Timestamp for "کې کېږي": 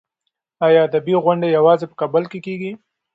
2.31-2.71